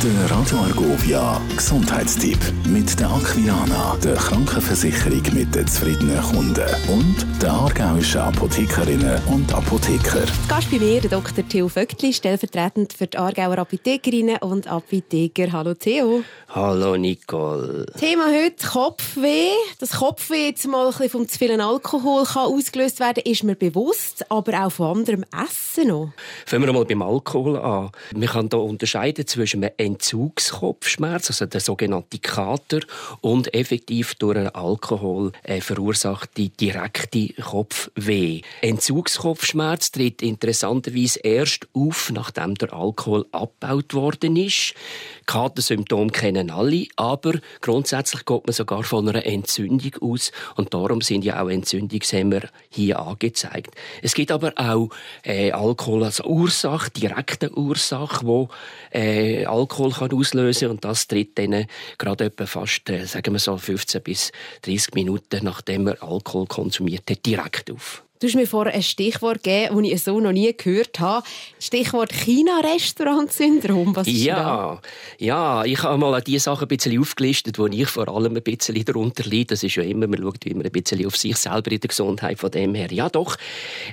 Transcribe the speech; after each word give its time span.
Der 0.00 0.30
Radio 0.30 0.58
Argovia 0.58 1.40
Gesundheitstipp 1.56 2.38
mit 2.68 3.00
der 3.00 3.10
Aquilana, 3.10 3.96
der 3.96 4.14
Krankenversicherung 4.14 5.22
mit 5.34 5.52
den 5.52 5.66
zufriedenen 5.66 6.22
Kunden 6.22 6.68
und 6.86 7.26
der 7.42 7.50
aargauischen 7.50 8.20
Apothekerinnen 8.20 9.20
und 9.26 9.52
Apotheker. 9.52 10.22
Gast 10.48 10.70
bei 10.70 10.78
mir, 10.78 11.00
der 11.00 11.10
Dr. 11.10 11.48
Theo 11.48 11.68
Vöckli, 11.68 12.12
stellvertretend 12.12 12.92
für 12.92 13.08
die 13.08 13.18
Aargauer 13.18 13.58
Apothekerinnen 13.58 14.36
und 14.38 14.68
Apotheker. 14.68 15.50
Hallo 15.50 15.74
Theo. 15.74 16.22
Hallo 16.50 16.96
Nicole. 16.96 17.86
Thema 17.98 18.26
heute 18.26 18.66
Kopfweh. 18.68 19.50
Das 19.80 19.90
Kopfweh 19.98 20.46
jetzt 20.46 20.68
mal 20.68 20.86
ein 20.86 20.92
bisschen 20.92 21.10
vom 21.10 21.28
zu 21.28 21.38
vielen 21.38 21.60
Alkohol 21.60 22.22
kann 22.24 22.46
ausgelöst 22.46 23.00
werden, 23.00 23.24
ist 23.26 23.42
mir 23.42 23.56
bewusst, 23.56 24.24
aber 24.30 24.64
auch 24.64 24.70
von 24.70 24.98
anderem 24.98 25.24
Essen 25.32 25.88
noch. 25.88 26.12
Fangen 26.46 26.66
wir 26.66 26.72
mal 26.72 26.84
beim 26.84 27.02
Alkohol 27.02 27.58
an. 27.58 27.90
Man 28.14 28.28
kann 28.28 28.48
hier 28.50 28.60
unterscheiden 28.60 29.26
zwischen 29.26 29.64
einem 29.64 29.87
Entzugskopfschmerz, 29.88 31.30
also 31.30 31.46
der 31.46 31.60
sogenannte 31.60 32.18
Kater, 32.18 32.80
und 33.22 33.54
effektiv 33.54 34.14
durch 34.16 34.36
einen 34.36 34.48
Alkohol 34.48 35.32
äh, 35.42 35.60
verursachte 35.62 36.50
direkte 36.50 37.28
Kopfweh. 37.42 38.42
Entzugskopfschmerz 38.60 39.92
tritt 39.92 40.20
interessanterweise 40.20 41.20
erst 41.20 41.68
auf, 41.72 42.10
nachdem 42.12 42.54
der 42.56 42.74
Alkohol 42.74 43.24
abgebaut 43.32 43.94
worden 43.94 44.36
ist. 44.36 44.74
Katersymptome 45.24 46.10
kennen 46.10 46.50
alle, 46.50 46.86
aber 46.96 47.34
grundsätzlich 47.60 48.24
geht 48.26 48.46
man 48.46 48.52
sogar 48.52 48.82
von 48.82 49.08
einer 49.08 49.24
Entzündung 49.24 49.94
aus 50.00 50.32
und 50.56 50.74
darum 50.74 51.00
sind 51.00 51.24
ja 51.24 51.42
auch 51.42 51.48
Entzündungshemmer 51.48 52.42
hier 52.68 52.98
angezeigt. 52.98 53.74
Es 54.02 54.14
gibt 54.14 54.32
aber 54.32 54.52
auch 54.56 54.90
äh, 55.22 55.52
Alkohol 55.52 56.04
als 56.04 56.20
Ursache, 56.20 56.90
direkte 56.90 57.56
Ursache, 57.56 58.26
wo 58.26 58.48
äh, 58.92 59.44
Alkohol 59.46 59.77
kann 59.78 60.12
auslösen 60.12 60.68
und 60.68 60.84
das 60.84 61.06
tritt 61.06 61.38
dann 61.38 61.66
gerade 61.98 62.24
etwa 62.24 62.46
fast, 62.46 62.88
äh, 62.90 63.06
sagen 63.06 63.34
wir 63.34 63.38
so, 63.38 63.56
15 63.56 64.02
bis 64.02 64.32
30 64.62 64.94
Minuten 64.94 65.44
nachdem 65.44 65.84
man 65.84 65.94
Alkohol 66.00 66.46
konsumiert 66.46 67.10
hat, 67.10 67.24
direkt 67.24 67.70
auf. 67.70 68.04
Du 68.20 68.26
hast 68.26 68.34
mir 68.34 68.48
vorher 68.48 68.74
ein 68.74 68.82
Stichwort 68.82 69.44
gegeben, 69.44 69.80
das 69.80 69.92
ich 69.92 70.02
so 70.02 70.18
noch 70.18 70.32
nie 70.32 70.52
gehört 70.52 70.98
habe. 70.98 71.24
Stichwort 71.60 72.12
China-Restaurant-Syndrom. 72.12 73.94
Was 73.94 74.08
ist 74.08 74.24
ja, 74.24 74.80
das? 74.82 74.90
ja, 75.18 75.64
ich 75.64 75.80
habe 75.84 75.98
mal 75.98 76.20
die 76.20 76.40
Sachen 76.40 76.64
ein 76.64 76.76
bisschen 76.76 77.00
aufgelistet, 77.00 77.60
wo 77.60 77.68
ich 77.68 77.86
vor 77.86 78.08
allem 78.08 78.34
ein 78.34 78.42
bisschen 78.42 78.84
darunter 78.84 79.22
leide. 79.22 79.46
Das 79.46 79.62
ist 79.62 79.76
ja 79.76 79.84
immer, 79.84 80.08
man 80.08 80.20
schaut 80.20 80.44
immer 80.46 80.64
ein 80.64 80.72
bisschen 80.72 81.06
auf 81.06 81.16
sich 81.16 81.36
selber 81.36 81.70
in 81.70 81.78
der 81.78 81.86
Gesundheit 81.86 82.40
von 82.40 82.50
dem 82.50 82.74
her. 82.74 82.88
Ja, 82.90 83.08
doch. 83.08 83.36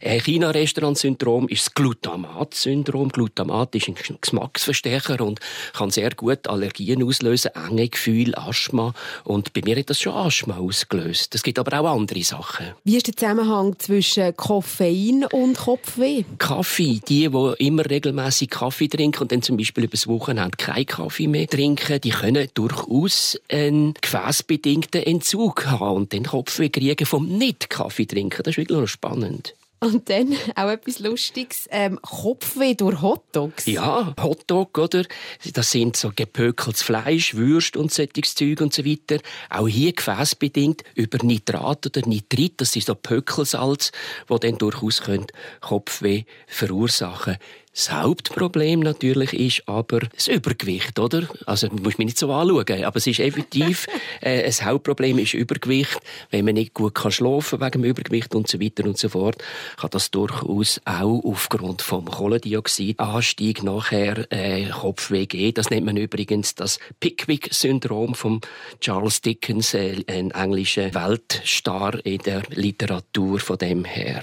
Äh, 0.00 0.18
China-Restaurant-Syndrom 0.20 1.46
ist 1.48 1.66
das 1.66 1.74
Glutamat-Syndrom. 1.74 3.10
Glutamat 3.10 3.74
ist 3.74 3.88
ein 3.88 3.96
Geschmacksverstärker 4.22 5.20
und 5.20 5.40
kann 5.74 5.90
sehr 5.90 6.14
gut 6.14 6.48
Allergien 6.48 7.02
auslösen, 7.02 7.50
enge 7.68 7.90
Gefühle, 7.90 8.38
Asthma. 8.38 8.94
Und 9.24 9.52
bei 9.52 9.60
mir 9.62 9.76
hat 9.76 9.90
das 9.90 10.00
schon 10.00 10.14
Asthma 10.14 10.56
ausgelöst. 10.56 11.34
Es 11.34 11.42
gibt 11.42 11.58
aber 11.58 11.78
auch 11.78 11.94
andere 11.94 12.22
Sachen. 12.22 12.68
Wie 12.84 12.96
ist 12.96 13.06
der 13.06 13.16
Zusammenhang 13.16 13.78
zwischen 13.78 14.13
zwischen 14.14 14.36
Koffein 14.36 15.24
und 15.32 15.56
Kopfweh? 15.56 16.24
Kaffee. 16.38 17.00
Die, 17.08 17.28
die 17.28 17.54
immer 17.58 17.88
regelmäßig 17.88 18.50
Kaffee 18.50 18.88
trinken 18.88 19.22
und 19.22 19.32
dann 19.32 19.42
zum 19.42 19.56
Beispiel 19.56 19.84
übers 19.84 20.06
Wochenende 20.06 20.56
keinen 20.56 20.86
Kaffee 20.86 21.26
mehr 21.26 21.48
trinken, 21.48 22.00
die 22.00 22.10
können 22.10 22.48
durchaus 22.54 23.38
einen 23.50 23.94
gefäßbedingten 24.00 25.02
Entzug 25.02 25.66
haben 25.66 25.96
und 25.96 26.12
den 26.12 26.24
Kopfweh 26.24 26.68
kriegen 26.68 27.06
vom 27.06 27.26
Nicht-Kaffee 27.26 28.06
trinken. 28.06 28.42
Das 28.44 28.52
ist 28.52 28.58
wirklich 28.58 28.78
noch 28.78 28.86
spannend. 28.86 29.54
Und 29.84 30.08
dann 30.08 30.34
auch 30.56 30.70
etwas 30.70 30.98
Lustiges. 30.98 31.68
Ähm, 31.70 31.98
Kopfweh 32.00 32.74
durch 32.74 33.02
Hotdogs. 33.02 33.66
Ja, 33.66 34.14
Hotdog, 34.20 34.78
oder? 34.78 35.04
Das 35.52 35.70
sind 35.70 35.96
so 35.96 36.10
gepökeltes 36.14 36.82
Fleisch, 36.82 37.34
Würst 37.34 37.76
und 37.76 37.92
solches 37.92 38.34
Zeug 38.34 38.60
und 38.60 38.72
so 38.72 38.84
weiter. 38.84 39.18
Auch 39.50 39.68
hier 39.68 39.92
gefäßbedingt 39.92 40.82
über 40.94 41.18
Nitrat 41.22 41.86
oder 41.86 42.06
Nitrit. 42.06 42.60
Das 42.60 42.74
ist 42.76 42.86
so 42.86 42.94
Pökelsalz, 42.94 43.92
wo 44.26 44.38
dann 44.38 44.58
durchaus 44.58 45.02
Kopfweh 45.60 46.24
verursachen 46.46 47.34
können. 47.34 47.38
Das 47.74 47.90
Hauptproblem 47.90 48.80
natürlich 48.80 49.32
ist 49.32 49.68
aber 49.68 49.98
das 50.14 50.28
Übergewicht, 50.28 51.00
oder? 51.00 51.26
Also, 51.44 51.66
man 51.66 51.82
muss 51.82 51.98
mich 51.98 52.06
nicht 52.06 52.18
so 52.18 52.32
anschauen, 52.32 52.84
aber 52.84 52.96
es 52.96 53.06
ist 53.08 53.18
effektiv, 53.18 53.86
äh, 54.20 54.44
das 54.44 54.64
Hauptproblem 54.64 55.18
ist 55.18 55.34
Übergewicht. 55.34 55.98
Wenn 56.30 56.44
man 56.44 56.54
nicht 56.54 56.72
gut 56.72 56.94
kann 56.94 57.10
schlafen 57.10 57.60
wegen 57.60 57.82
dem 57.82 57.84
Übergewicht 57.84 58.32
und 58.36 58.46
so 58.46 58.60
weiter 58.60 58.84
und 58.84 58.96
so 58.96 59.08
fort, 59.08 59.42
kann 59.76 59.90
das 59.90 60.12
durchaus 60.12 60.80
auch 60.84 61.20
aufgrund 61.24 61.82
vom 61.82 62.04
Kohlendioxidanstieg 62.04 63.64
nachher 63.64 64.30
äh, 64.30 64.66
Kopfweh 64.68 65.26
geben. 65.26 65.54
Das 65.54 65.70
nennt 65.70 65.84
man 65.84 65.96
übrigens 65.96 66.54
das 66.54 66.78
Pickwick-Syndrom 67.00 68.14
von 68.14 68.40
Charles 68.80 69.20
Dickens, 69.20 69.74
äh, 69.74 70.04
ein 70.06 70.30
englischer 70.30 70.94
Weltstar 70.94 72.06
in 72.06 72.18
der 72.18 72.42
Literatur 72.50 73.40
von 73.40 73.58
dem 73.58 73.84
her. 73.84 74.22